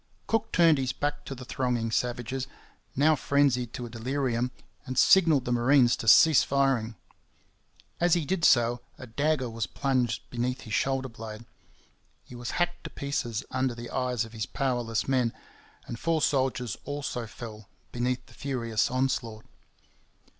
[0.25, 2.47] Cook turned his back to the thronging savages,
[2.95, 4.49] now frenzied to a delirium,
[4.83, 6.95] and signalled the marines to cease firing.
[7.99, 11.45] As he did so, a dagger was plunged beneath his shoulder blade.
[12.23, 15.33] He was hacked to pieces under the eyes of his powerless men;
[15.85, 19.45] and four soldiers also fell beneath the furious onslaught.